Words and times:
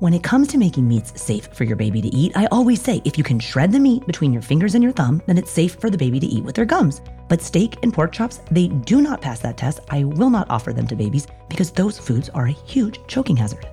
When 0.00 0.14
it 0.14 0.22
comes 0.22 0.48
to 0.48 0.56
making 0.56 0.88
meats 0.88 1.12
safe 1.20 1.48
for 1.48 1.64
your 1.64 1.76
baby 1.76 2.00
to 2.00 2.08
eat, 2.08 2.32
I 2.34 2.46
always 2.46 2.80
say 2.80 3.02
if 3.04 3.18
you 3.18 3.22
can 3.22 3.38
shred 3.38 3.70
the 3.70 3.78
meat 3.78 4.06
between 4.06 4.32
your 4.32 4.40
fingers 4.40 4.74
and 4.74 4.82
your 4.82 4.94
thumb, 4.94 5.20
then 5.26 5.36
it's 5.36 5.50
safe 5.50 5.74
for 5.74 5.90
the 5.90 5.98
baby 5.98 6.18
to 6.18 6.26
eat 6.26 6.42
with 6.42 6.54
their 6.54 6.64
gums. 6.64 7.02
But 7.28 7.42
steak 7.42 7.76
and 7.82 7.92
pork 7.92 8.10
chops, 8.10 8.40
they 8.50 8.68
do 8.68 9.02
not 9.02 9.20
pass 9.20 9.40
that 9.40 9.58
test. 9.58 9.80
I 9.90 10.04
will 10.04 10.30
not 10.30 10.48
offer 10.48 10.72
them 10.72 10.86
to 10.86 10.96
babies 10.96 11.26
because 11.50 11.70
those 11.70 11.98
foods 11.98 12.30
are 12.30 12.46
a 12.46 12.50
huge 12.50 12.98
choking 13.08 13.36
hazard. 13.36 13.68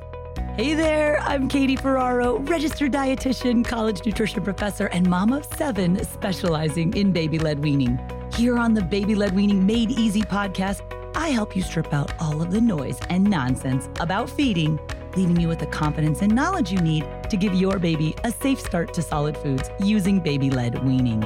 Hey 0.57 0.73
there, 0.73 1.17
I'm 1.21 1.47
Katie 1.47 1.77
Ferraro, 1.77 2.39
registered 2.39 2.91
dietitian, 2.91 3.63
college 3.63 4.05
nutrition 4.05 4.43
professor, 4.43 4.87
and 4.87 5.09
mom 5.09 5.31
of 5.31 5.45
seven 5.55 6.03
specializing 6.03 6.93
in 6.97 7.13
baby 7.13 7.39
led 7.39 7.59
weaning. 7.59 7.97
Here 8.33 8.57
on 8.57 8.73
the 8.73 8.81
Baby 8.81 9.15
Led 9.15 9.33
Weaning 9.33 9.65
Made 9.65 9.91
Easy 9.91 10.23
podcast, 10.23 10.81
I 11.15 11.29
help 11.29 11.55
you 11.55 11.61
strip 11.61 11.93
out 11.93 12.11
all 12.19 12.41
of 12.41 12.51
the 12.51 12.59
noise 12.59 12.99
and 13.09 13.23
nonsense 13.23 13.87
about 14.01 14.29
feeding 14.29 14.77
leaving 15.17 15.41
you 15.41 15.47
with 15.47 15.57
the 15.57 15.65
confidence 15.65 16.21
and 16.21 16.33
knowledge 16.33 16.71
you 16.71 16.79
need 16.79 17.03
to 17.27 17.35
give 17.35 17.53
your 17.55 17.79
baby 17.79 18.13
a 18.23 18.31
safe 18.31 18.59
start 18.59 18.93
to 18.93 19.01
solid 19.01 19.35
foods 19.35 19.69
using 19.79 20.19
baby 20.19 20.51
led 20.51 20.85
weaning. 20.85 21.21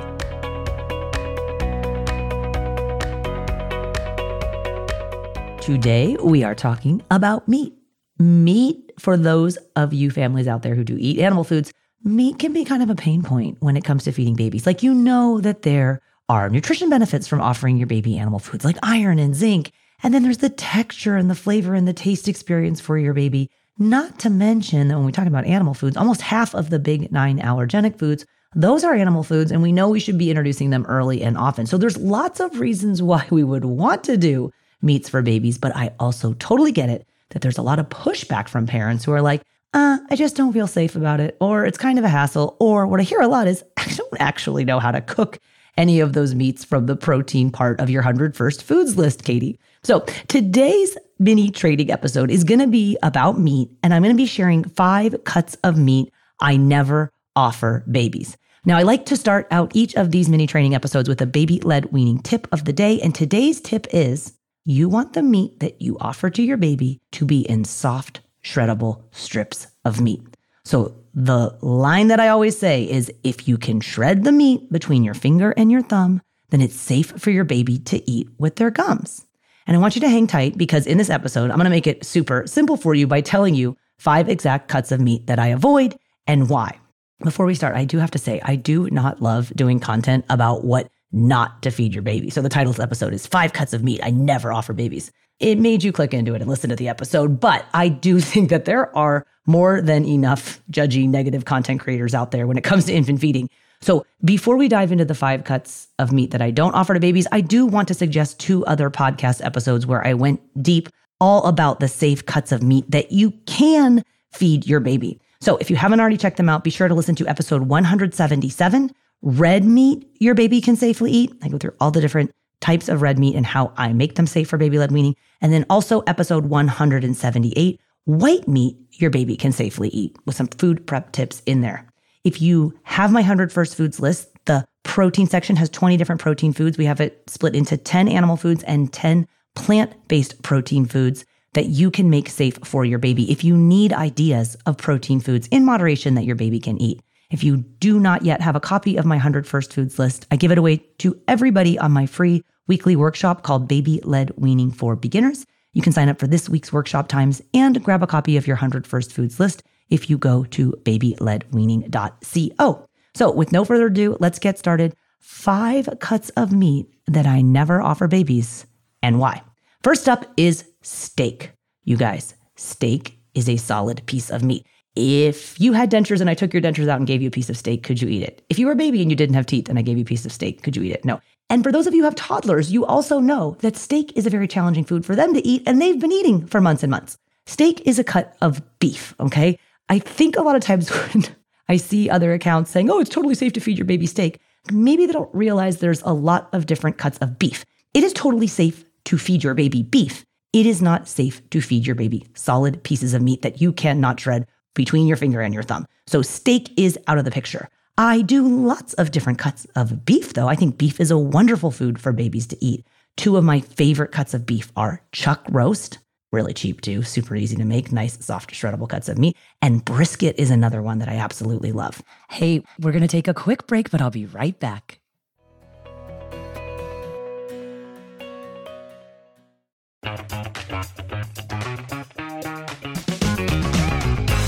Today, 5.59 6.15
we 6.23 6.43
are 6.43 6.55
talking 6.55 7.03
about 7.11 7.47
meat. 7.49 7.73
Meat, 8.17 8.93
for 8.97 9.17
those 9.17 9.57
of 9.75 9.93
you 9.93 10.09
families 10.09 10.47
out 10.47 10.63
there 10.63 10.73
who 10.73 10.85
do 10.85 10.95
eat 10.97 11.19
animal 11.19 11.43
foods, 11.43 11.73
meat 12.03 12.39
can 12.39 12.53
be 12.53 12.63
kind 12.63 12.81
of 12.81 12.89
a 12.89 12.95
pain 12.95 13.21
point 13.21 13.57
when 13.59 13.75
it 13.75 13.83
comes 13.83 14.05
to 14.05 14.13
feeding 14.13 14.35
babies. 14.35 14.65
Like, 14.65 14.83
you 14.83 14.93
know 14.93 15.41
that 15.41 15.63
there 15.63 16.01
are 16.29 16.49
nutrition 16.49 16.89
benefits 16.89 17.27
from 17.27 17.41
offering 17.41 17.75
your 17.75 17.87
baby 17.87 18.17
animal 18.17 18.39
foods 18.39 18.63
like 18.63 18.77
iron 18.81 19.19
and 19.19 19.35
zinc. 19.35 19.71
And 20.01 20.13
then 20.13 20.23
there's 20.23 20.37
the 20.37 20.49
texture 20.49 21.17
and 21.17 21.29
the 21.29 21.35
flavor 21.35 21.75
and 21.75 21.87
the 21.87 21.93
taste 21.93 22.27
experience 22.27 22.79
for 22.79 22.97
your 22.97 23.13
baby. 23.13 23.51
Not 23.77 24.19
to 24.19 24.29
mention 24.29 24.87
that 24.87 24.97
when 24.97 25.05
we 25.05 25.11
talk 25.11 25.27
about 25.27 25.45
animal 25.45 25.73
foods, 25.73 25.97
almost 25.97 26.21
half 26.21 26.53
of 26.53 26.69
the 26.69 26.79
big 26.79 27.11
nine 27.11 27.39
allergenic 27.39 27.97
foods, 27.97 28.25
those 28.53 28.83
are 28.83 28.93
animal 28.93 29.23
foods, 29.23 29.51
and 29.51 29.61
we 29.61 29.71
know 29.71 29.89
we 29.89 29.99
should 29.99 30.17
be 30.17 30.29
introducing 30.29 30.71
them 30.71 30.85
early 30.87 31.23
and 31.23 31.37
often. 31.37 31.65
So 31.65 31.77
there's 31.77 31.97
lots 31.97 32.39
of 32.39 32.59
reasons 32.59 33.01
why 33.03 33.25
we 33.29 33.43
would 33.43 33.65
want 33.65 34.03
to 34.05 34.17
do 34.17 34.51
meats 34.81 35.09
for 35.09 35.21
babies, 35.21 35.57
but 35.57 35.75
I 35.75 35.93
also 35.99 36.33
totally 36.33 36.71
get 36.71 36.89
it 36.89 37.07
that 37.29 37.41
there's 37.41 37.57
a 37.57 37.61
lot 37.61 37.79
of 37.79 37.87
pushback 37.89 38.49
from 38.49 38.67
parents 38.67 39.05
who 39.05 39.13
are 39.13 39.21
like, 39.21 39.41
uh, 39.73 39.99
I 40.09 40.15
just 40.17 40.35
don't 40.35 40.51
feel 40.51 40.67
safe 40.67 40.97
about 40.97 41.21
it, 41.21 41.37
or 41.39 41.65
it's 41.65 41.77
kind 41.77 41.97
of 41.97 42.03
a 42.03 42.09
hassle, 42.09 42.57
or 42.59 42.85
what 42.87 42.99
I 42.99 43.03
hear 43.03 43.21
a 43.21 43.27
lot 43.27 43.47
is, 43.47 43.63
I 43.77 43.85
don't 43.85 44.19
actually 44.19 44.65
know 44.65 44.79
how 44.79 44.91
to 44.91 45.01
cook 45.01 45.39
any 45.77 45.99
of 45.99 46.13
those 46.13 46.35
meats 46.35 46.63
from 46.63 46.85
the 46.85 46.95
protein 46.95 47.51
part 47.51 47.79
of 47.79 47.89
your 47.89 48.01
100 48.01 48.35
first 48.35 48.63
foods 48.63 48.97
list, 48.97 49.23
Katie. 49.23 49.59
So 49.83 50.01
today's 50.27 50.97
mini 51.19 51.49
trading 51.49 51.91
episode 51.91 52.29
is 52.29 52.43
going 52.43 52.59
to 52.59 52.67
be 52.67 52.97
about 53.03 53.39
meat, 53.39 53.69
and 53.83 53.93
I'm 53.93 54.03
going 54.03 54.15
to 54.15 54.21
be 54.21 54.25
sharing 54.25 54.63
five 54.63 55.23
cuts 55.23 55.55
of 55.63 55.77
meat 55.77 56.11
I 56.39 56.57
never 56.57 57.11
offer 57.35 57.83
babies. 57.89 58.37
Now, 58.63 58.77
I 58.77 58.83
like 58.83 59.07
to 59.07 59.17
start 59.17 59.47
out 59.49 59.71
each 59.73 59.95
of 59.95 60.11
these 60.11 60.29
mini 60.29 60.45
training 60.45 60.75
episodes 60.75 61.09
with 61.09 61.21
a 61.21 61.25
baby 61.25 61.59
led 61.61 61.91
weaning 61.91 62.19
tip 62.19 62.47
of 62.51 62.65
the 62.65 62.73
day. 62.73 63.01
And 63.01 63.13
today's 63.13 63.59
tip 63.59 63.87
is 63.91 64.33
you 64.65 64.87
want 64.87 65.13
the 65.13 65.23
meat 65.23 65.59
that 65.61 65.81
you 65.81 65.97
offer 65.99 66.29
to 66.29 66.43
your 66.43 66.57
baby 66.57 67.01
to 67.13 67.25
be 67.25 67.41
in 67.41 67.63
soft, 67.63 68.21
shreddable 68.43 69.03
strips 69.11 69.67
of 69.83 69.99
meat. 69.99 70.21
So, 70.63 71.00
the 71.13 71.57
line 71.61 72.07
that 72.07 72.19
I 72.19 72.29
always 72.29 72.57
say 72.57 72.83
is 72.83 73.11
if 73.23 73.47
you 73.47 73.57
can 73.57 73.81
shred 73.81 74.23
the 74.23 74.31
meat 74.31 74.71
between 74.71 75.03
your 75.03 75.13
finger 75.13 75.51
and 75.57 75.71
your 75.71 75.81
thumb, 75.81 76.21
then 76.49 76.61
it's 76.61 76.75
safe 76.75 77.07
for 77.17 77.31
your 77.31 77.43
baby 77.43 77.79
to 77.79 78.09
eat 78.09 78.29
with 78.37 78.55
their 78.57 78.71
gums. 78.71 79.25
And 79.67 79.75
I 79.75 79.79
want 79.79 79.95
you 79.95 80.01
to 80.01 80.09
hang 80.09 80.27
tight 80.27 80.57
because 80.57 80.87
in 80.87 80.97
this 80.97 81.09
episode, 81.09 81.49
I'm 81.49 81.57
going 81.57 81.65
to 81.65 81.69
make 81.69 81.87
it 81.87 82.05
super 82.05 82.45
simple 82.47 82.77
for 82.77 82.93
you 82.93 83.07
by 83.07 83.21
telling 83.21 83.55
you 83.55 83.77
five 83.99 84.29
exact 84.29 84.67
cuts 84.67 84.91
of 84.91 84.99
meat 84.99 85.27
that 85.27 85.39
I 85.39 85.47
avoid 85.47 85.95
and 86.27 86.49
why. 86.49 86.79
Before 87.19 87.45
we 87.45 87.55
start, 87.55 87.75
I 87.75 87.85
do 87.85 87.99
have 87.99 88.11
to 88.11 88.17
say, 88.17 88.41
I 88.43 88.55
do 88.55 88.89
not 88.89 89.21
love 89.21 89.53
doing 89.55 89.79
content 89.79 90.25
about 90.29 90.63
what 90.63 90.89
not 91.11 91.61
to 91.61 91.71
feed 91.71 91.93
your 91.93 92.01
baby. 92.01 92.29
So 92.29 92.41
the 92.41 92.49
title 92.49 92.71
of 92.71 92.77
this 92.77 92.83
episode 92.83 93.13
is 93.13 93.27
Five 93.27 93.53
Cuts 93.53 93.73
of 93.73 93.83
Meat 93.83 94.01
I 94.03 94.09
Never 94.09 94.51
Offer 94.51 94.73
Babies. 94.73 95.11
It 95.39 95.59
made 95.59 95.83
you 95.83 95.91
click 95.91 96.13
into 96.13 96.33
it 96.33 96.41
and 96.41 96.49
listen 96.49 96.69
to 96.69 96.75
the 96.75 96.89
episode, 96.89 97.39
but 97.39 97.65
I 97.73 97.89
do 97.89 98.19
think 98.21 98.49
that 98.49 98.65
there 98.65 98.95
are 98.97 99.25
more 99.45 99.81
than 99.81 100.05
enough 100.05 100.61
judgy 100.71 101.07
negative 101.07 101.45
content 101.45 101.79
creators 101.79 102.13
out 102.13 102.31
there 102.31 102.47
when 102.47 102.57
it 102.57 102.63
comes 102.63 102.85
to 102.85 102.93
infant 102.93 103.19
feeding 103.19 103.49
so 103.81 104.05
before 104.23 104.57
we 104.57 104.67
dive 104.67 104.91
into 104.91 105.05
the 105.05 105.15
five 105.15 105.43
cuts 105.43 105.87
of 105.97 106.11
meat 106.11 106.31
that 106.31 106.41
I 106.41 106.51
don't 106.51 106.73
offer 106.73 106.93
to 106.93 106.99
babies, 106.99 107.27
I 107.31 107.41
do 107.41 107.65
want 107.65 107.87
to 107.87 107.95
suggest 107.95 108.39
two 108.39 108.63
other 108.65 108.91
podcast 108.91 109.43
episodes 109.43 109.87
where 109.87 110.05
I 110.05 110.13
went 110.13 110.39
deep 110.61 110.87
all 111.19 111.45
about 111.45 111.79
the 111.79 111.87
safe 111.87 112.25
cuts 112.25 112.51
of 112.51 112.61
meat 112.61 112.89
that 112.91 113.11
you 113.11 113.31
can 113.47 114.03
feed 114.31 114.67
your 114.67 114.79
baby. 114.79 115.19
So 115.39 115.57
if 115.57 115.71
you 115.71 115.75
haven't 115.75 115.99
already 115.99 116.17
checked 116.17 116.37
them 116.37 116.47
out, 116.47 116.63
be 116.63 116.69
sure 116.69 116.87
to 116.87 116.93
listen 116.93 117.15
to 117.15 117.27
episode 117.27 117.63
177, 117.63 118.91
Red 119.23 119.65
Meat 119.65 120.07
Your 120.19 120.35
Baby 120.35 120.61
Can 120.61 120.75
Safely 120.75 121.11
Eat. 121.11 121.33
I 121.41 121.49
go 121.49 121.57
through 121.57 121.73
all 121.79 121.89
the 121.89 122.01
different 122.01 122.31
types 122.59 122.87
of 122.87 123.01
red 123.01 123.17
meat 123.17 123.35
and 123.35 123.45
how 123.45 123.73
I 123.77 123.93
make 123.93 124.13
them 124.13 124.27
safe 124.27 124.47
for 124.47 124.57
baby 124.57 124.77
led 124.77 124.91
weaning. 124.91 125.15
And 125.41 125.51
then 125.51 125.65
also 125.67 126.01
episode 126.01 126.45
178, 126.45 127.79
White 128.05 128.47
Meat 128.47 128.77
Your 128.93 129.11
Baby 129.11 129.35
Can 129.35 129.51
Safely 129.51 129.89
Eat, 129.89 130.17
with 130.25 130.35
some 130.35 130.47
food 130.47 130.87
prep 130.87 131.11
tips 131.11 131.41
in 131.45 131.61
there. 131.61 131.87
If 132.23 132.41
you 132.41 132.73
have 132.83 133.11
my 133.11 133.21
100 133.21 133.51
First 133.51 133.75
Foods 133.75 133.99
list, 133.99 134.29
the 134.45 134.65
protein 134.83 135.27
section 135.27 135.55
has 135.55 135.69
20 135.69 135.97
different 135.97 136.21
protein 136.21 136.53
foods. 136.53 136.77
We 136.77 136.85
have 136.85 136.99
it 136.99 137.23
split 137.27 137.55
into 137.55 137.77
10 137.77 138.07
animal 138.07 138.37
foods 138.37 138.63
and 138.63 138.91
10 138.91 139.27
plant 139.55 140.07
based 140.07 140.41
protein 140.41 140.85
foods 140.85 141.25
that 141.53 141.67
you 141.67 141.91
can 141.91 142.09
make 142.09 142.29
safe 142.29 142.57
for 142.63 142.85
your 142.85 142.99
baby 142.99 143.29
if 143.31 143.43
you 143.43 143.55
need 143.55 143.93
ideas 143.93 144.55
of 144.65 144.77
protein 144.77 145.19
foods 145.19 145.47
in 145.47 145.65
moderation 145.65 146.15
that 146.15 146.25
your 146.25 146.35
baby 146.35 146.59
can 146.59 146.81
eat. 146.81 147.01
If 147.29 147.43
you 147.43 147.57
do 147.57 147.99
not 147.99 148.23
yet 148.23 148.41
have 148.41 148.55
a 148.55 148.59
copy 148.59 148.97
of 148.97 149.05
my 149.05 149.15
100 149.15 149.45
First 149.45 149.73
Foods 149.73 149.99
list, 149.99 150.25
I 150.31 150.35
give 150.35 150.51
it 150.51 150.57
away 150.57 150.77
to 150.99 151.19
everybody 151.27 151.77
on 151.77 151.91
my 151.91 152.05
free 152.05 152.43
weekly 152.67 152.95
workshop 152.95 153.43
called 153.43 153.67
Baby 153.67 153.99
Led 154.03 154.31
Weaning 154.37 154.71
for 154.71 154.95
Beginners. 154.95 155.45
You 155.73 155.81
can 155.81 155.93
sign 155.93 156.09
up 156.09 156.19
for 156.19 156.27
this 156.27 156.49
week's 156.49 156.73
workshop 156.73 157.07
times 157.07 157.41
and 157.53 157.81
grab 157.83 158.03
a 158.03 158.07
copy 158.07 158.37
of 158.37 158.45
your 158.45 158.57
100 158.57 158.85
First 158.85 159.13
Foods 159.13 159.39
list 159.39 159.63
if 159.89 160.09
you 160.09 160.17
go 160.17 160.43
to 160.45 160.71
babyledweaning.co. 160.83 162.87
So, 163.13 163.31
with 163.31 163.51
no 163.51 163.65
further 163.65 163.87
ado, 163.87 164.17
let's 164.19 164.39
get 164.39 164.57
started. 164.57 164.95
Five 165.19 165.89
cuts 165.99 166.29
of 166.31 166.51
meat 166.51 166.87
that 167.07 167.25
I 167.25 167.41
never 167.41 167.81
offer 167.81 168.07
babies 168.07 168.65
and 169.03 169.19
why. 169.19 169.43
First 169.83 170.09
up 170.09 170.25
is 170.37 170.65
steak. 170.81 171.51
You 171.83 171.97
guys, 171.97 172.35
steak 172.55 173.17
is 173.33 173.49
a 173.49 173.57
solid 173.57 174.05
piece 174.05 174.29
of 174.29 174.43
meat. 174.43 174.65
If 174.95 175.59
you 175.59 175.73
had 175.73 175.89
dentures 175.89 176.19
and 176.19 176.29
I 176.29 176.33
took 176.33 176.53
your 176.53 176.61
dentures 176.61 176.89
out 176.89 176.97
and 176.97 177.07
gave 177.07 177.21
you 177.21 177.29
a 177.29 177.31
piece 177.31 177.49
of 177.49 177.57
steak, 177.57 177.83
could 177.83 178.01
you 178.01 178.09
eat 178.09 178.23
it? 178.23 178.43
If 178.49 178.59
you 178.59 178.65
were 178.65 178.73
a 178.73 178.77
baby 178.77 179.01
and 179.01 179.09
you 179.09 179.15
didn't 179.15 179.35
have 179.35 179.45
teeth 179.45 179.69
and 179.69 179.79
I 179.79 179.83
gave 179.83 179.97
you 179.97 180.03
a 180.03 180.05
piece 180.05 180.25
of 180.25 180.33
steak, 180.33 180.63
could 180.63 180.75
you 180.75 180.83
eat 180.83 180.91
it? 180.91 181.05
No. 181.05 181.21
And 181.51 181.65
for 181.65 181.71
those 181.73 181.85
of 181.85 181.93
you 181.93 181.99
who 181.99 182.05
have 182.05 182.15
toddlers, 182.15 182.71
you 182.71 182.85
also 182.85 183.19
know 183.19 183.57
that 183.59 183.75
steak 183.75 184.13
is 184.15 184.25
a 184.25 184.29
very 184.29 184.47
challenging 184.47 184.85
food 184.85 185.05
for 185.05 185.17
them 185.17 185.33
to 185.33 185.45
eat, 185.45 185.63
and 185.65 185.81
they've 185.81 185.99
been 185.99 186.13
eating 186.13 186.47
for 186.47 186.61
months 186.61 186.81
and 186.81 186.89
months. 186.89 187.17
Steak 187.45 187.81
is 187.85 187.99
a 187.99 188.05
cut 188.05 188.37
of 188.41 188.61
beef, 188.79 189.13
okay? 189.19 189.59
I 189.89 189.99
think 189.99 190.37
a 190.37 190.43
lot 190.43 190.55
of 190.55 190.61
times 190.61 190.87
when 191.13 191.25
I 191.67 191.75
see 191.75 192.09
other 192.09 192.31
accounts 192.31 192.71
saying, 192.71 192.89
oh, 192.89 193.01
it's 193.01 193.09
totally 193.09 193.35
safe 193.35 193.51
to 193.51 193.59
feed 193.59 193.77
your 193.77 193.83
baby 193.83 194.05
steak, 194.05 194.39
maybe 194.71 195.05
they 195.05 195.11
don't 195.11 195.35
realize 195.35 195.79
there's 195.79 196.01
a 196.03 196.13
lot 196.13 196.47
of 196.53 196.67
different 196.67 196.97
cuts 196.97 197.17
of 197.17 197.37
beef. 197.37 197.65
It 197.93 198.05
is 198.05 198.13
totally 198.13 198.47
safe 198.47 198.85
to 199.03 199.17
feed 199.17 199.43
your 199.43 199.53
baby 199.53 199.83
beef. 199.83 200.23
It 200.53 200.65
is 200.65 200.81
not 200.81 201.09
safe 201.09 201.41
to 201.49 201.59
feed 201.59 201.85
your 201.85 201.97
baby 201.97 202.27
solid 202.33 202.81
pieces 202.83 203.13
of 203.13 203.21
meat 203.21 203.41
that 203.41 203.59
you 203.59 203.73
cannot 203.73 204.21
shred 204.21 204.47
between 204.73 205.05
your 205.05 205.17
finger 205.17 205.41
and 205.41 205.53
your 205.53 205.63
thumb. 205.63 205.85
So 206.07 206.21
steak 206.21 206.71
is 206.77 206.97
out 207.07 207.17
of 207.17 207.25
the 207.25 207.31
picture. 207.31 207.67
I 208.01 208.23
do 208.23 208.47
lots 208.47 208.95
of 208.95 209.11
different 209.11 209.37
cuts 209.37 209.67
of 209.75 210.05
beef, 210.05 210.33
though. 210.33 210.47
I 210.47 210.55
think 210.55 210.79
beef 210.79 210.99
is 210.99 211.11
a 211.11 211.19
wonderful 211.19 211.69
food 211.69 212.01
for 212.01 212.11
babies 212.11 212.47
to 212.47 212.57
eat. 212.59 212.83
Two 213.15 213.37
of 213.37 213.43
my 213.43 213.59
favorite 213.59 214.11
cuts 214.11 214.33
of 214.33 214.47
beef 214.47 214.71
are 214.75 215.03
chuck 215.11 215.45
roast, 215.51 215.99
really 216.31 216.51
cheap 216.51 216.81
too, 216.81 217.03
super 217.03 217.35
easy 217.35 217.55
to 217.57 217.63
make, 217.63 217.91
nice, 217.91 218.17
soft, 218.25 218.53
shreddable 218.53 218.89
cuts 218.89 219.07
of 219.07 219.19
meat. 219.19 219.37
And 219.61 219.85
brisket 219.85 220.39
is 220.39 220.49
another 220.49 220.81
one 220.81 220.97
that 220.97 221.09
I 221.09 221.17
absolutely 221.17 221.71
love. 221.73 222.01
Hey, 222.31 222.63
we're 222.79 222.91
going 222.91 223.03
to 223.03 223.07
take 223.07 223.27
a 223.27 223.35
quick 223.35 223.67
break, 223.67 223.91
but 223.91 224.01
I'll 224.01 224.09
be 224.09 224.25
right 224.25 224.59
back. 224.59 224.99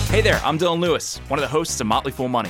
Hey 0.09 0.21
there, 0.21 0.41
I'm 0.43 0.57
Dylan 0.57 0.79
Lewis, 0.79 1.17
one 1.27 1.37
of 1.37 1.41
the 1.41 1.47
hosts 1.47 1.79
of 1.79 1.85
Motley 1.85 2.11
Fool 2.11 2.29
Money. 2.29 2.49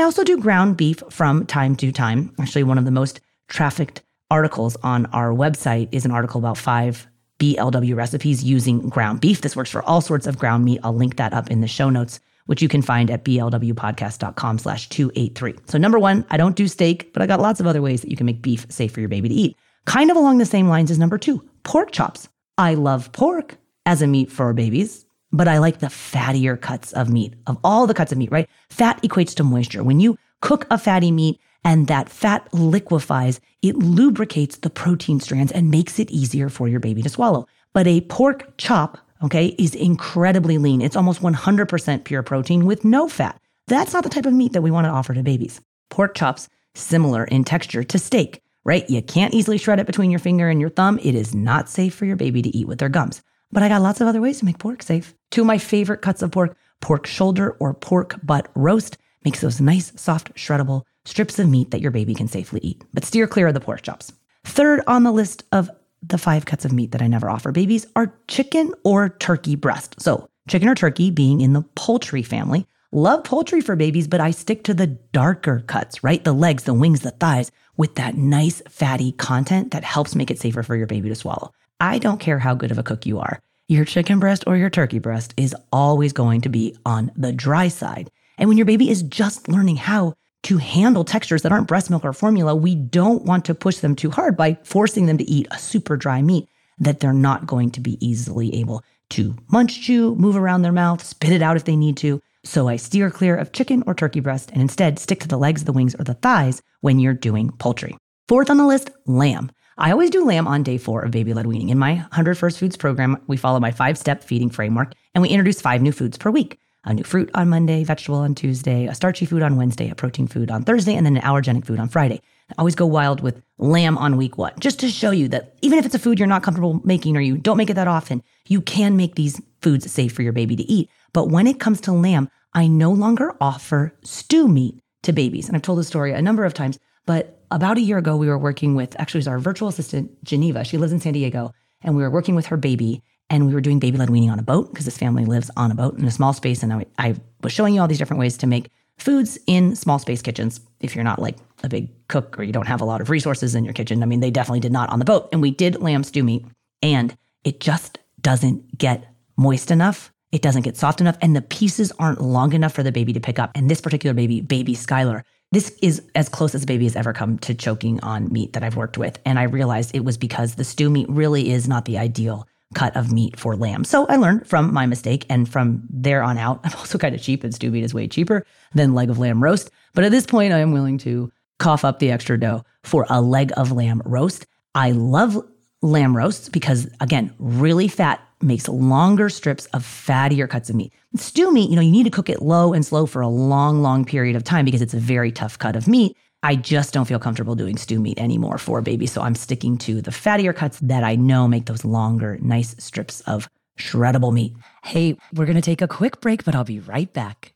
I 0.00 0.04
also 0.04 0.24
do 0.24 0.38
ground 0.38 0.78
beef 0.78 1.02
from 1.10 1.44
time 1.44 1.76
to 1.76 1.92
time. 1.92 2.32
Actually, 2.40 2.62
one 2.62 2.78
of 2.78 2.86
the 2.86 2.90
most 2.90 3.20
trafficked 3.48 4.00
articles 4.30 4.74
on 4.82 5.04
our 5.06 5.28
website 5.28 5.90
is 5.92 6.06
an 6.06 6.10
article 6.10 6.38
about 6.38 6.56
five 6.56 7.06
BLW 7.38 7.94
recipes 7.94 8.42
using 8.42 8.88
ground 8.88 9.20
beef. 9.20 9.42
This 9.42 9.54
works 9.54 9.68
for 9.68 9.82
all 9.82 10.00
sorts 10.00 10.26
of 10.26 10.38
ground 10.38 10.64
meat. 10.64 10.80
I'll 10.82 10.94
link 10.94 11.16
that 11.16 11.34
up 11.34 11.50
in 11.50 11.60
the 11.60 11.68
show 11.68 11.90
notes, 11.90 12.18
which 12.46 12.62
you 12.62 12.68
can 12.68 12.80
find 12.80 13.10
at 13.10 13.26
blwpodcast.com 13.26 14.58
slash 14.58 14.88
283. 14.88 15.56
So 15.66 15.76
number 15.76 15.98
one, 15.98 16.24
I 16.30 16.38
don't 16.38 16.56
do 16.56 16.66
steak, 16.66 17.12
but 17.12 17.20
I 17.20 17.26
got 17.26 17.40
lots 17.40 17.60
of 17.60 17.66
other 17.66 17.82
ways 17.82 18.00
that 18.00 18.10
you 18.10 18.16
can 18.16 18.24
make 18.24 18.40
beef 18.40 18.64
safe 18.70 18.92
for 18.92 19.00
your 19.00 19.10
baby 19.10 19.28
to 19.28 19.34
eat. 19.34 19.56
Kind 19.84 20.10
of 20.10 20.16
along 20.16 20.38
the 20.38 20.46
same 20.46 20.68
lines 20.68 20.90
as 20.90 20.98
number 20.98 21.18
two, 21.18 21.46
pork 21.62 21.90
chops. 21.90 22.26
I 22.56 22.72
love 22.72 23.12
pork 23.12 23.58
as 23.84 24.00
a 24.00 24.06
meat 24.06 24.32
for 24.32 24.54
babies 24.54 25.04
but 25.32 25.48
I 25.48 25.58
like 25.58 25.78
the 25.78 25.86
fattier 25.86 26.60
cuts 26.60 26.92
of 26.92 27.08
meat, 27.08 27.34
of 27.46 27.58
all 27.62 27.86
the 27.86 27.94
cuts 27.94 28.12
of 28.12 28.18
meat, 28.18 28.32
right? 28.32 28.48
Fat 28.68 29.02
equates 29.02 29.34
to 29.36 29.44
moisture. 29.44 29.84
When 29.84 30.00
you 30.00 30.18
cook 30.40 30.66
a 30.70 30.78
fatty 30.78 31.12
meat 31.12 31.40
and 31.64 31.86
that 31.86 32.08
fat 32.08 32.52
liquefies, 32.52 33.40
it 33.62 33.76
lubricates 33.76 34.56
the 34.58 34.70
protein 34.70 35.20
strands 35.20 35.52
and 35.52 35.70
makes 35.70 35.98
it 35.98 36.10
easier 36.10 36.48
for 36.48 36.68
your 36.68 36.80
baby 36.80 37.02
to 37.02 37.08
swallow. 37.08 37.46
But 37.72 37.86
a 37.86 38.00
pork 38.02 38.56
chop, 38.56 38.98
okay, 39.22 39.54
is 39.58 39.74
incredibly 39.74 40.58
lean. 40.58 40.80
It's 40.82 40.96
almost 40.96 41.22
100% 41.22 42.04
pure 42.04 42.22
protein 42.22 42.66
with 42.66 42.84
no 42.84 43.08
fat. 43.08 43.40
That's 43.68 43.92
not 43.92 44.02
the 44.02 44.10
type 44.10 44.26
of 44.26 44.32
meat 44.32 44.52
that 44.52 44.62
we 44.62 44.70
want 44.70 44.86
to 44.86 44.90
offer 44.90 45.14
to 45.14 45.22
babies. 45.22 45.60
Pork 45.90 46.14
chops, 46.14 46.48
similar 46.74 47.24
in 47.24 47.44
texture 47.44 47.84
to 47.84 47.98
steak, 47.98 48.42
right? 48.64 48.88
You 48.90 49.02
can't 49.02 49.34
easily 49.34 49.58
shred 49.58 49.78
it 49.78 49.86
between 49.86 50.10
your 50.10 50.18
finger 50.18 50.48
and 50.48 50.60
your 50.60 50.70
thumb. 50.70 50.98
It 51.02 51.14
is 51.14 51.34
not 51.34 51.68
safe 51.68 51.94
for 51.94 52.06
your 52.06 52.16
baby 52.16 52.42
to 52.42 52.56
eat 52.56 52.66
with 52.66 52.78
their 52.78 52.88
gums. 52.88 53.22
But 53.52 53.62
I 53.62 53.68
got 53.68 53.82
lots 53.82 54.00
of 54.00 54.06
other 54.06 54.20
ways 54.20 54.38
to 54.38 54.44
make 54.44 54.58
pork 54.58 54.82
safe. 54.82 55.14
Two 55.30 55.40
of 55.40 55.46
my 55.46 55.58
favorite 55.58 56.02
cuts 56.02 56.22
of 56.22 56.30
pork, 56.30 56.56
pork 56.80 57.06
shoulder 57.06 57.56
or 57.58 57.74
pork 57.74 58.14
butt 58.22 58.48
roast, 58.54 58.96
makes 59.24 59.40
those 59.40 59.60
nice, 59.60 59.92
soft, 59.96 60.34
shreddable 60.34 60.82
strips 61.04 61.38
of 61.38 61.48
meat 61.48 61.70
that 61.70 61.80
your 61.80 61.90
baby 61.90 62.14
can 62.14 62.28
safely 62.28 62.60
eat. 62.62 62.84
But 62.94 63.04
steer 63.04 63.26
clear 63.26 63.48
of 63.48 63.54
the 63.54 63.60
pork 63.60 63.82
chops. 63.82 64.12
Third 64.44 64.82
on 64.86 65.02
the 65.02 65.12
list 65.12 65.44
of 65.52 65.68
the 66.02 66.18
five 66.18 66.46
cuts 66.46 66.64
of 66.64 66.72
meat 66.72 66.92
that 66.92 67.02
I 67.02 67.08
never 67.08 67.28
offer 67.28 67.52
babies 67.52 67.86
are 67.96 68.14
chicken 68.28 68.72
or 68.84 69.08
turkey 69.08 69.56
breast. 69.56 70.00
So, 70.00 70.28
chicken 70.48 70.68
or 70.68 70.74
turkey 70.74 71.10
being 71.10 71.40
in 71.40 71.52
the 71.52 71.62
poultry 71.74 72.22
family. 72.22 72.66
Love 72.92 73.22
poultry 73.24 73.60
for 73.60 73.76
babies, 73.76 74.08
but 74.08 74.20
I 74.20 74.30
stick 74.30 74.64
to 74.64 74.74
the 74.74 74.86
darker 74.86 75.60
cuts, 75.66 76.02
right? 76.02 76.24
The 76.24 76.32
legs, 76.32 76.64
the 76.64 76.74
wings, 76.74 77.00
the 77.00 77.12
thighs, 77.12 77.52
with 77.76 77.96
that 77.96 78.16
nice 78.16 78.62
fatty 78.68 79.12
content 79.12 79.70
that 79.72 79.84
helps 79.84 80.14
make 80.14 80.30
it 80.30 80.38
safer 80.38 80.62
for 80.62 80.74
your 80.74 80.86
baby 80.86 81.08
to 81.08 81.14
swallow. 81.14 81.52
I 81.80 81.98
don't 81.98 82.20
care 82.20 82.38
how 82.38 82.54
good 82.54 82.70
of 82.70 82.78
a 82.78 82.82
cook 82.82 83.06
you 83.06 83.18
are. 83.18 83.40
Your 83.66 83.86
chicken 83.86 84.18
breast 84.18 84.44
or 84.46 84.56
your 84.56 84.68
turkey 84.68 84.98
breast 84.98 85.32
is 85.38 85.56
always 85.72 86.12
going 86.12 86.42
to 86.42 86.50
be 86.50 86.76
on 86.84 87.10
the 87.16 87.32
dry 87.32 87.68
side. 87.68 88.10
And 88.36 88.48
when 88.48 88.58
your 88.58 88.66
baby 88.66 88.90
is 88.90 89.02
just 89.02 89.48
learning 89.48 89.76
how 89.76 90.14
to 90.42 90.58
handle 90.58 91.04
textures 91.04 91.42
that 91.42 91.52
aren't 91.52 91.68
breast 91.68 91.88
milk 91.88 92.04
or 92.04 92.12
formula, 92.12 92.54
we 92.54 92.74
don't 92.74 93.24
want 93.24 93.46
to 93.46 93.54
push 93.54 93.78
them 93.78 93.96
too 93.96 94.10
hard 94.10 94.36
by 94.36 94.58
forcing 94.62 95.06
them 95.06 95.18
to 95.18 95.30
eat 95.30 95.46
a 95.50 95.58
super 95.58 95.96
dry 95.96 96.20
meat 96.20 96.48
that 96.78 97.00
they're 97.00 97.12
not 97.12 97.46
going 97.46 97.70
to 97.70 97.80
be 97.80 98.04
easily 98.04 98.54
able 98.54 98.82
to 99.10 99.36
munch, 99.50 99.80
chew, 99.82 100.14
move 100.16 100.36
around 100.36 100.62
their 100.62 100.72
mouth, 100.72 101.02
spit 101.02 101.32
it 101.32 101.42
out 101.42 101.56
if 101.56 101.64
they 101.64 101.76
need 101.76 101.96
to. 101.98 102.20
So 102.44 102.68
I 102.68 102.76
steer 102.76 103.10
clear 103.10 103.36
of 103.36 103.52
chicken 103.52 103.84
or 103.86 103.94
turkey 103.94 104.20
breast 104.20 104.50
and 104.52 104.60
instead 104.60 104.98
stick 104.98 105.20
to 105.20 105.28
the 105.28 105.38
legs, 105.38 105.64
the 105.64 105.72
wings, 105.72 105.94
or 105.94 106.04
the 106.04 106.14
thighs 106.14 106.62
when 106.80 106.98
you're 106.98 107.14
doing 107.14 107.50
poultry. 107.52 107.96
Fourth 108.28 108.50
on 108.50 108.56
the 108.56 108.66
list, 108.66 108.90
lamb. 109.06 109.50
I 109.80 109.92
always 109.92 110.10
do 110.10 110.26
lamb 110.26 110.46
on 110.46 110.62
day 110.62 110.76
four 110.76 111.00
of 111.00 111.10
baby 111.10 111.32
led 111.32 111.46
weaning. 111.46 111.70
In 111.70 111.78
my 111.78 111.94
100 111.94 112.36
First 112.36 112.58
Foods 112.58 112.76
program, 112.76 113.16
we 113.28 113.38
follow 113.38 113.58
my 113.58 113.70
five 113.70 113.96
step 113.96 114.22
feeding 114.22 114.50
framework 114.50 114.92
and 115.14 115.22
we 115.22 115.30
introduce 115.30 115.62
five 115.62 115.80
new 115.80 115.90
foods 115.90 116.18
per 116.18 116.30
week 116.30 116.58
a 116.84 116.94
new 116.94 117.04
fruit 117.04 117.30
on 117.34 117.48
Monday, 117.48 117.84
vegetable 117.84 118.18
on 118.18 118.34
Tuesday, 118.34 118.86
a 118.86 118.94
starchy 118.94 119.26
food 119.26 119.42
on 119.42 119.56
Wednesday, 119.56 119.90
a 119.90 119.94
protein 119.94 120.26
food 120.26 120.50
on 120.50 120.62
Thursday, 120.62 120.94
and 120.94 121.04
then 121.04 121.16
an 121.16 121.22
allergenic 121.22 121.66
food 121.66 121.78
on 121.78 121.90
Friday. 121.90 122.22
I 122.50 122.54
always 122.56 122.74
go 122.74 122.86
wild 122.86 123.20
with 123.20 123.42
lamb 123.58 123.98
on 123.98 124.16
week 124.16 124.38
one, 124.38 124.54
just 124.58 124.80
to 124.80 124.88
show 124.88 125.10
you 125.10 125.28
that 125.28 125.56
even 125.60 125.78
if 125.78 125.84
it's 125.84 125.94
a 125.94 125.98
food 125.98 126.18
you're 126.18 126.26
not 126.26 126.42
comfortable 126.42 126.80
making 126.82 127.18
or 127.18 127.20
you 127.20 127.36
don't 127.36 127.58
make 127.58 127.68
it 127.68 127.74
that 127.74 127.86
often, 127.86 128.22
you 128.48 128.62
can 128.62 128.96
make 128.96 129.14
these 129.14 129.42
foods 129.60 129.92
safe 129.92 130.12
for 130.12 130.22
your 130.22 130.32
baby 130.32 130.56
to 130.56 130.62
eat. 130.62 130.88
But 131.12 131.28
when 131.28 131.46
it 131.46 131.60
comes 131.60 131.82
to 131.82 131.92
lamb, 131.92 132.30
I 132.54 132.66
no 132.66 132.92
longer 132.92 133.36
offer 133.42 133.94
stew 134.02 134.48
meat 134.48 134.82
to 135.02 135.12
babies. 135.12 135.48
And 135.48 135.56
I've 135.56 135.62
told 135.62 135.78
this 135.78 135.88
story 135.88 136.12
a 136.12 136.22
number 136.22 136.46
of 136.46 136.54
times, 136.54 136.78
but 137.10 137.40
about 137.50 137.76
a 137.76 137.80
year 137.80 137.98
ago, 137.98 138.14
we 138.14 138.28
were 138.28 138.38
working 138.38 138.76
with 138.76 138.94
actually, 139.00 139.18
it 139.18 139.22
was 139.22 139.26
our 139.26 139.40
virtual 139.40 139.66
assistant, 139.66 140.22
Geneva. 140.22 140.62
She 140.62 140.78
lives 140.78 140.92
in 140.92 141.00
San 141.00 141.12
Diego, 141.12 141.52
and 141.82 141.96
we 141.96 142.02
were 142.02 142.10
working 142.10 142.36
with 142.36 142.46
her 142.46 142.56
baby, 142.56 143.02
and 143.28 143.48
we 143.48 143.52
were 143.52 143.60
doing 143.60 143.80
baby 143.80 143.98
led 143.98 144.10
weaning 144.10 144.30
on 144.30 144.38
a 144.38 144.44
boat 144.44 144.70
because 144.70 144.84
this 144.84 144.96
family 144.96 145.24
lives 145.24 145.50
on 145.56 145.72
a 145.72 145.74
boat 145.74 145.98
in 145.98 146.04
a 146.04 146.10
small 146.12 146.32
space. 146.32 146.62
And 146.62 146.72
I, 146.72 146.86
I 146.98 147.16
was 147.42 147.50
showing 147.50 147.74
you 147.74 147.80
all 147.80 147.88
these 147.88 147.98
different 147.98 148.20
ways 148.20 148.36
to 148.36 148.46
make 148.46 148.68
foods 148.96 149.40
in 149.48 149.74
small 149.74 149.98
space 149.98 150.22
kitchens 150.22 150.60
if 150.78 150.94
you're 150.94 151.02
not 151.02 151.18
like 151.18 151.36
a 151.64 151.68
big 151.68 151.88
cook 152.06 152.38
or 152.38 152.44
you 152.44 152.52
don't 152.52 152.68
have 152.68 152.80
a 152.80 152.84
lot 152.84 153.00
of 153.00 153.10
resources 153.10 153.56
in 153.56 153.64
your 153.64 153.74
kitchen. 153.74 154.04
I 154.04 154.06
mean, 154.06 154.20
they 154.20 154.30
definitely 154.30 154.60
did 154.60 154.70
not 154.70 154.88
on 154.90 155.00
the 155.00 155.04
boat. 155.04 155.28
And 155.32 155.42
we 155.42 155.50
did 155.50 155.82
lamb 155.82 156.04
stew 156.04 156.22
meat, 156.22 156.46
and 156.80 157.12
it 157.42 157.58
just 157.58 157.98
doesn't 158.20 158.78
get 158.78 159.12
moist 159.36 159.72
enough. 159.72 160.12
It 160.30 160.42
doesn't 160.42 160.62
get 160.62 160.76
soft 160.76 161.00
enough, 161.00 161.18
and 161.20 161.34
the 161.34 161.42
pieces 161.42 161.90
aren't 161.98 162.20
long 162.20 162.52
enough 162.52 162.72
for 162.72 162.84
the 162.84 162.92
baby 162.92 163.12
to 163.14 163.20
pick 163.20 163.40
up. 163.40 163.50
And 163.56 163.68
this 163.68 163.80
particular 163.80 164.14
baby, 164.14 164.40
baby 164.40 164.76
Skylar, 164.76 165.24
this 165.52 165.76
is 165.82 166.02
as 166.14 166.28
close 166.28 166.54
as 166.54 166.62
a 166.62 166.66
baby 166.66 166.84
has 166.84 166.96
ever 166.96 167.12
come 167.12 167.38
to 167.40 167.54
choking 167.54 168.00
on 168.00 168.32
meat 168.32 168.52
that 168.52 168.62
I've 168.62 168.76
worked 168.76 168.98
with. 168.98 169.18
And 169.24 169.38
I 169.38 169.44
realized 169.44 169.94
it 169.94 170.04
was 170.04 170.16
because 170.16 170.54
the 170.54 170.64
stew 170.64 170.90
meat 170.90 171.08
really 171.08 171.50
is 171.50 171.66
not 171.66 171.84
the 171.86 171.98
ideal 171.98 172.46
cut 172.74 172.96
of 172.96 173.12
meat 173.12 173.38
for 173.38 173.56
lamb. 173.56 173.82
So 173.82 174.06
I 174.06 174.16
learned 174.16 174.46
from 174.46 174.72
my 174.72 174.86
mistake. 174.86 175.26
And 175.28 175.48
from 175.48 175.82
there 175.90 176.22
on 176.22 176.38
out, 176.38 176.60
I'm 176.64 176.72
also 176.74 176.98
kind 176.98 177.14
of 177.14 177.22
cheap 177.22 177.42
and 177.42 177.54
stew 177.54 177.70
meat 177.70 177.84
is 177.84 177.94
way 177.94 178.06
cheaper 178.06 178.46
than 178.74 178.94
leg 178.94 179.10
of 179.10 179.18
lamb 179.18 179.42
roast. 179.42 179.70
But 179.92 180.04
at 180.04 180.12
this 180.12 180.26
point, 180.26 180.52
I 180.52 180.58
am 180.58 180.72
willing 180.72 180.98
to 180.98 181.32
cough 181.58 181.84
up 181.84 181.98
the 181.98 182.10
extra 182.10 182.38
dough 182.38 182.64
for 182.84 183.06
a 183.10 183.20
leg 183.20 183.52
of 183.56 183.72
lamb 183.72 184.02
roast. 184.04 184.46
I 184.74 184.92
love 184.92 185.36
lamb 185.82 186.16
roasts 186.16 186.48
because, 186.48 186.88
again, 187.00 187.32
really 187.38 187.88
fat 187.88 188.20
makes 188.42 188.68
longer 188.68 189.28
strips 189.28 189.66
of 189.66 189.82
fattier 189.84 190.48
cuts 190.48 190.70
of 190.70 190.76
meat. 190.76 190.92
Stew 191.16 191.52
meat, 191.52 191.70
you 191.70 191.76
know, 191.76 191.82
you 191.82 191.90
need 191.90 192.04
to 192.04 192.10
cook 192.10 192.28
it 192.28 192.42
low 192.42 192.72
and 192.72 192.84
slow 192.84 193.06
for 193.06 193.20
a 193.20 193.28
long, 193.28 193.82
long 193.82 194.04
period 194.04 194.36
of 194.36 194.44
time 194.44 194.64
because 194.64 194.82
it's 194.82 194.94
a 194.94 194.98
very 194.98 195.30
tough 195.30 195.58
cut 195.58 195.76
of 195.76 195.86
meat. 195.88 196.16
I 196.42 196.56
just 196.56 196.94
don't 196.94 197.04
feel 197.04 197.18
comfortable 197.18 197.54
doing 197.54 197.76
stew 197.76 198.00
meat 198.00 198.18
anymore 198.18 198.56
for 198.56 198.80
baby. 198.80 199.06
So 199.06 199.20
I'm 199.20 199.34
sticking 199.34 199.76
to 199.78 200.00
the 200.00 200.10
fattier 200.10 200.54
cuts 200.54 200.78
that 200.80 201.04
I 201.04 201.16
know 201.16 201.46
make 201.46 201.66
those 201.66 201.84
longer, 201.84 202.38
nice 202.40 202.74
strips 202.78 203.20
of 203.22 203.48
shreddable 203.78 204.32
meat. 204.32 204.54
Hey, 204.82 205.18
we're 205.34 205.44
going 205.44 205.56
to 205.56 205.62
take 205.62 205.82
a 205.82 205.88
quick 205.88 206.20
break, 206.20 206.44
but 206.44 206.54
I'll 206.54 206.64
be 206.64 206.80
right 206.80 207.12
back. 207.12 207.52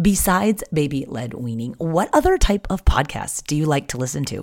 Besides 0.00 0.62
baby 0.74 1.06
led 1.08 1.32
weaning, 1.32 1.74
what 1.78 2.10
other 2.12 2.36
type 2.36 2.66
of 2.68 2.84
podcasts 2.84 3.42
do 3.42 3.56
you 3.56 3.64
like 3.64 3.88
to 3.88 3.96
listen 3.96 4.26
to? 4.26 4.42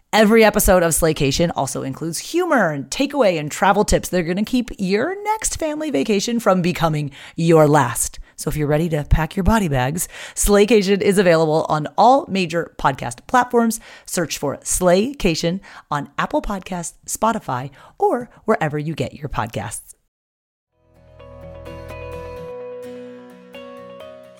Every 0.13 0.43
episode 0.43 0.83
of 0.83 0.91
Slaycation 0.91 1.51
also 1.55 1.83
includes 1.83 2.19
humor 2.19 2.71
and 2.71 2.89
takeaway 2.89 3.39
and 3.39 3.49
travel 3.49 3.85
tips 3.85 4.09
that 4.09 4.19
are 4.19 4.23
going 4.23 4.35
to 4.35 4.43
keep 4.43 4.69
your 4.77 5.15
next 5.23 5.55
family 5.55 5.89
vacation 5.89 6.41
from 6.41 6.61
becoming 6.61 7.11
your 7.37 7.65
last. 7.65 8.19
So 8.35 8.49
if 8.49 8.57
you're 8.57 8.67
ready 8.67 8.89
to 8.89 9.05
pack 9.05 9.37
your 9.37 9.45
body 9.45 9.69
bags, 9.69 10.09
Slaycation 10.35 10.99
is 10.99 11.17
available 11.17 11.65
on 11.69 11.87
all 11.97 12.25
major 12.27 12.75
podcast 12.77 13.25
platforms. 13.27 13.79
Search 14.05 14.37
for 14.37 14.57
Slaycation 14.57 15.61
on 15.89 16.09
Apple 16.17 16.41
Podcasts, 16.41 16.95
Spotify, 17.05 17.71
or 17.97 18.29
wherever 18.43 18.77
you 18.77 18.95
get 18.95 19.13
your 19.13 19.29
podcasts. 19.29 19.95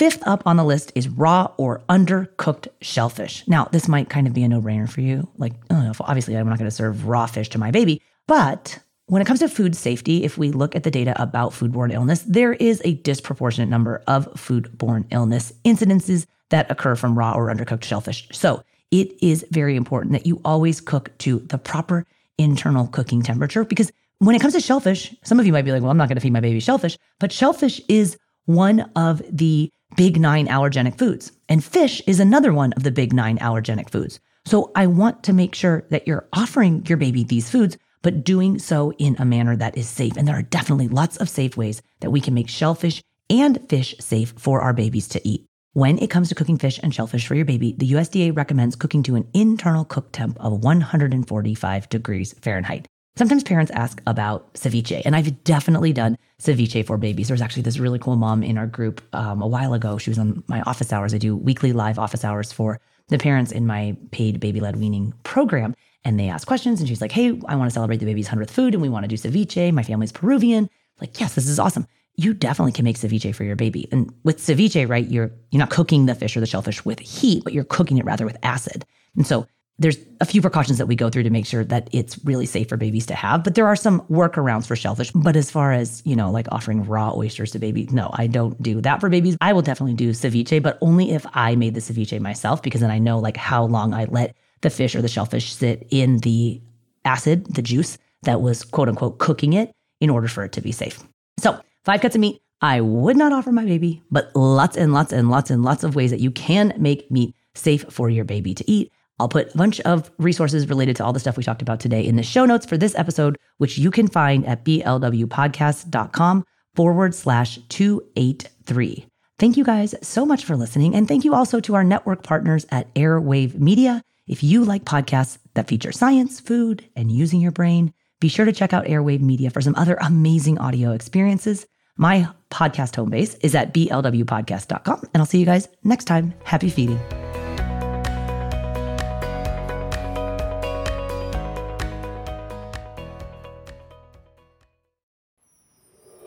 Fifth 0.01 0.25
up 0.27 0.41
on 0.48 0.58
the 0.58 0.63
list 0.63 0.91
is 0.96 1.08
raw 1.10 1.53
or 1.58 1.84
undercooked 1.88 2.67
shellfish. 2.81 3.48
Now, 3.48 3.65
this 3.65 3.88
might 3.88 4.10
kind 4.10 4.25
of 4.25 4.34
be 4.34 4.41
a 4.41 4.48
no 4.48 4.60
brainer 4.60 4.89
for 4.89 5.01
you. 5.01 5.29
Like, 5.38 5.53
obviously, 5.70 6.36
I'm 6.36 6.50
not 6.50 6.58
going 6.58 6.67
to 6.67 6.75
serve 6.75 7.05
raw 7.05 7.27
fish 7.27 7.50
to 7.50 7.60
my 7.60 7.70
baby. 7.70 8.01
But 8.27 8.79
when 9.05 9.22
it 9.22 9.25
comes 9.25 9.41
to 9.41 9.48
food 9.48 9.75
safety, 9.75 10.24
if 10.24 10.39
we 10.39 10.50
look 10.50 10.75
at 10.75 10.81
the 10.81 10.89
data 10.89 11.13
about 11.22 11.51
foodborne 11.51 11.93
illness, 11.93 12.24
there 12.24 12.53
is 12.53 12.81
a 12.84 12.96
disproportionate 12.96 13.70
number 13.70 14.01
of 14.08 14.25
foodborne 14.34 15.05
illness 15.12 15.53
incidences 15.65 16.25
that 16.50 16.72
occur 16.72 16.96
from 16.96 17.15
raw 17.15 17.34
or 17.34 17.53
undercooked 17.53 17.84
shellfish. 17.84 18.27
So 18.31 18.63
it 18.89 19.13
is 19.22 19.46
very 19.51 19.75
important 19.75 20.13
that 20.13 20.25
you 20.25 20.41
always 20.43 20.81
cook 20.81 21.15
to 21.20 21.41
the 21.41 21.60
proper 21.60 22.08
internal 22.39 22.88
cooking 22.88 23.22
temperature 23.22 23.65
because 23.65 23.91
when 24.17 24.36
it 24.36 24.41
comes 24.41 24.55
to 24.55 24.62
shellfish, 24.62 25.13
some 25.24 25.39
of 25.39 25.46
you 25.46 25.53
might 25.53 25.62
be 25.62 25.72
like, 25.72 25.84
well, 25.84 25.91
I'm 25.91 25.98
not 25.98 26.08
going 26.08 26.17
to 26.17 26.22
feed 26.22 26.34
my 26.34 26.39
baby 26.39 26.60
shellfish, 26.60 26.98
but 27.20 27.31
shellfish 27.31 27.79
is 27.88 28.17
one 28.46 28.89
of 28.96 29.22
the 29.29 29.72
big 30.01 30.20
nine 30.20 30.48
allergenic 30.48 30.98
foods. 30.98 31.31
And 31.48 31.63
fish 31.63 32.01
is 32.08 32.20
another 32.20 32.51
one 32.53 32.74
of 32.74 32.81
the 32.81 32.89
big 32.89 33.13
nine 33.13 33.38
allergenic 33.38 33.91
foods. 33.91 34.20
So 34.46 34.72
I 34.75 34.88
want 34.88 35.22
to 35.25 35.31
make 35.31 35.53
sure 35.53 35.86
that 35.91 36.08
you're 36.08 36.27
offering 36.34 36.84
your 36.88 36.98
baby 36.98 37.24
these 37.24 37.51
foods, 37.51 37.77
but 38.01 38.24
doing 38.24 38.58
so 38.58 38.93
in 38.93 39.15
a 39.20 39.25
manner 39.25 39.55
that 39.55 39.77
is 39.77 39.88
safe. 39.88 40.17
And 40.17 40.27
there 40.27 40.36
are 40.36 40.41
definitely 40.58 40.88
lots 40.88 41.17
of 41.17 41.29
safe 41.29 41.55
ways 41.55 41.84
that 42.00 42.10
we 42.10 42.20
can 42.20 42.34
make 42.34 42.50
shellfish 42.50 43.03
and 43.29 43.60
fish 43.70 43.93
safe 44.00 44.34
for 44.38 44.62
our 44.62 44.74
babies 44.74 45.08
to 45.10 45.22
eat. 45.24 45.46
When 45.74 46.00
it 46.00 46.10
comes 46.10 46.29
to 46.29 46.36
cooking 46.36 46.58
fish 46.58 46.79
and 46.81 46.91
shellfish 46.91 47.27
for 47.27 47.36
your 47.36 47.46
baby, 47.46 47.75
the 47.77 47.91
USDA 47.91 48.36
recommends 48.36 48.75
cooking 48.75 49.03
to 49.03 49.15
an 49.15 49.27
internal 49.36 49.86
cook 49.86 50.12
temp 50.12 50.36
of 50.39 50.63
145 50.63 51.89
degrees 51.89 52.34
Fahrenheit. 52.41 52.88
Sometimes 53.17 53.43
parents 53.43 53.71
ask 53.71 54.01
about 54.07 54.53
ceviche, 54.53 55.01
and 55.03 55.15
I've 55.15 55.43
definitely 55.43 55.91
done 55.91 56.17
ceviche 56.41 56.85
for 56.85 56.97
babies. 56.97 57.27
There 57.27 57.33
was 57.33 57.41
actually 57.41 57.63
this 57.63 57.77
really 57.77 57.99
cool 57.99 58.15
mom 58.15 58.41
in 58.41 58.57
our 58.57 58.67
group 58.67 59.01
um, 59.13 59.41
a 59.41 59.47
while 59.47 59.73
ago. 59.73 59.97
She 59.97 60.09
was 60.09 60.17
on 60.17 60.43
my 60.47 60.61
office 60.61 60.93
hours. 60.93 61.13
I 61.13 61.17
do 61.17 61.35
weekly 61.35 61.73
live 61.73 61.99
office 61.99 62.23
hours 62.23 62.53
for 62.53 62.79
the 63.09 63.17
parents 63.17 63.51
in 63.51 63.67
my 63.67 63.97
paid 64.11 64.39
baby 64.39 64.61
led 64.61 64.77
weaning 64.77 65.13
program. 65.23 65.75
And 66.05 66.19
they 66.19 66.29
ask 66.29 66.47
questions, 66.47 66.79
and 66.79 66.87
she's 66.87 67.01
like, 67.01 67.11
Hey, 67.11 67.39
I 67.47 67.55
want 67.55 67.69
to 67.69 67.73
celebrate 67.73 67.97
the 67.97 68.05
baby's 68.05 68.29
100th 68.29 68.49
food, 68.49 68.73
and 68.73 68.81
we 68.81 68.89
want 68.89 69.03
to 69.03 69.07
do 69.07 69.17
ceviche. 69.17 69.73
My 69.73 69.83
family's 69.83 70.13
Peruvian. 70.13 70.69
Like, 71.01 71.19
yes, 71.19 71.35
this 71.35 71.47
is 71.47 71.59
awesome. 71.59 71.87
You 72.15 72.33
definitely 72.33 72.71
can 72.71 72.85
make 72.85 72.97
ceviche 72.97 73.35
for 73.35 73.43
your 73.43 73.55
baby. 73.55 73.89
And 73.91 74.13
with 74.23 74.37
ceviche, 74.37 74.87
right, 74.87 75.07
you're 75.07 75.31
you're 75.51 75.59
not 75.59 75.69
cooking 75.69 76.05
the 76.05 76.15
fish 76.15 76.37
or 76.37 76.39
the 76.39 76.45
shellfish 76.45 76.85
with 76.85 76.99
heat, 76.99 77.43
but 77.43 77.51
you're 77.51 77.65
cooking 77.65 77.97
it 77.97 78.05
rather 78.05 78.25
with 78.25 78.37
acid. 78.41 78.85
And 79.15 79.27
so 79.27 79.47
there's 79.81 79.97
a 80.19 80.25
few 80.25 80.41
precautions 80.41 80.77
that 80.77 80.85
we 80.85 80.95
go 80.95 81.09
through 81.09 81.23
to 81.23 81.31
make 81.31 81.47
sure 81.47 81.63
that 81.63 81.89
it's 81.91 82.23
really 82.23 82.45
safe 82.45 82.69
for 82.69 82.77
babies 82.77 83.07
to 83.07 83.15
have, 83.15 83.43
but 83.43 83.55
there 83.55 83.65
are 83.65 83.75
some 83.75 84.01
workarounds 84.01 84.67
for 84.67 84.75
shellfish. 84.75 85.11
But 85.11 85.35
as 85.35 85.50
far 85.50 85.71
as, 85.73 86.03
you 86.05 86.15
know, 86.15 86.29
like 86.29 86.45
offering 86.51 86.83
raw 86.83 87.11
oysters 87.15 87.51
to 87.51 87.59
babies, 87.59 87.91
no, 87.91 88.11
I 88.13 88.27
don't 88.27 88.61
do 88.61 88.79
that 88.81 89.01
for 89.01 89.09
babies. 89.09 89.38
I 89.41 89.53
will 89.53 89.63
definitely 89.63 89.95
do 89.95 90.11
ceviche, 90.11 90.61
but 90.61 90.77
only 90.81 91.11
if 91.11 91.25
I 91.33 91.55
made 91.55 91.73
the 91.73 91.81
ceviche 91.81 92.19
myself, 92.19 92.61
because 92.61 92.81
then 92.81 92.91
I 92.91 93.00
know 93.00 93.17
like 93.17 93.38
how 93.38 93.63
long 93.63 93.93
I 93.93 94.05
let 94.05 94.35
the 94.61 94.69
fish 94.69 94.95
or 94.95 95.01
the 95.01 95.07
shellfish 95.07 95.51
sit 95.51 95.88
in 95.89 96.19
the 96.19 96.61
acid, 97.03 97.45
the 97.55 97.63
juice 97.63 97.97
that 98.21 98.41
was 98.41 98.63
quote 98.63 98.88
unquote 98.88 99.17
cooking 99.17 99.53
it 99.53 99.73
in 100.00 100.11
order 100.11 100.27
for 100.27 100.43
it 100.43 100.51
to 100.51 100.61
be 100.61 100.71
safe. 100.71 101.00
So, 101.39 101.59
five 101.85 102.01
cuts 102.01 102.15
of 102.15 102.21
meat 102.21 102.39
I 102.61 102.81
would 102.81 103.17
not 103.17 103.33
offer 103.33 103.51
my 103.51 103.65
baby, 103.65 104.03
but 104.11 104.35
lots 104.35 104.77
and 104.77 104.93
lots 104.93 105.11
and 105.11 105.31
lots 105.31 105.50
and 105.50 105.63
lots 105.63 105.83
of 105.83 105.95
ways 105.95 106.11
that 106.11 106.19
you 106.19 106.29
can 106.29 106.73
make 106.77 107.09
meat 107.09 107.33
safe 107.55 107.83
for 107.89 108.11
your 108.11 108.25
baby 108.25 108.53
to 108.53 108.69
eat. 108.69 108.91
I'll 109.21 109.29
put 109.29 109.53
a 109.53 109.57
bunch 109.57 109.79
of 109.81 110.09
resources 110.17 110.67
related 110.67 110.95
to 110.95 111.05
all 111.05 111.13
the 111.13 111.19
stuff 111.19 111.37
we 111.37 111.43
talked 111.43 111.61
about 111.61 111.79
today 111.79 112.03
in 112.03 112.15
the 112.15 112.23
show 112.23 112.43
notes 112.45 112.65
for 112.65 112.75
this 112.75 112.95
episode, 112.95 113.37
which 113.59 113.77
you 113.77 113.91
can 113.91 114.07
find 114.07 114.47
at 114.47 114.65
blwpodcast.com 114.65 116.43
forward 116.73 117.13
slash 117.13 117.59
283. 117.69 119.05
Thank 119.37 119.57
you 119.57 119.63
guys 119.63 119.93
so 120.01 120.25
much 120.25 120.43
for 120.43 120.57
listening. 120.57 120.95
And 120.95 121.07
thank 121.07 121.23
you 121.23 121.35
also 121.35 121.59
to 121.59 121.75
our 121.75 121.83
network 121.83 122.23
partners 122.23 122.65
at 122.71 122.91
Airwave 122.95 123.59
Media. 123.59 124.01
If 124.25 124.41
you 124.41 124.65
like 124.65 124.85
podcasts 124.85 125.37
that 125.53 125.67
feature 125.67 125.91
science, 125.91 126.39
food, 126.39 126.83
and 126.95 127.11
using 127.11 127.41
your 127.41 127.51
brain, 127.51 127.93
be 128.19 128.27
sure 128.27 128.45
to 128.45 128.51
check 128.51 128.73
out 128.73 128.85
Airwave 128.85 129.21
Media 129.21 129.51
for 129.51 129.61
some 129.61 129.75
other 129.75 129.97
amazing 130.01 130.57
audio 130.57 130.93
experiences. 130.93 131.67
My 131.95 132.27
podcast 132.49 132.95
home 132.95 133.11
base 133.11 133.35
is 133.35 133.53
at 133.53 133.71
blwpodcast.com. 133.71 135.09
And 135.13 135.21
I'll 135.21 135.27
see 135.27 135.39
you 135.39 135.45
guys 135.45 135.67
next 135.83 136.05
time. 136.05 136.33
Happy 136.43 136.69
feeding. 136.69 136.99